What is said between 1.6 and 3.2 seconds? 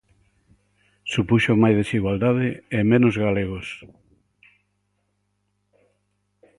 máis desigualdade e menos